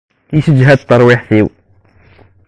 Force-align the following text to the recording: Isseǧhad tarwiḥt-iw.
Isseǧhad 0.37 0.81
tarwiḥt-iw. 0.83 1.47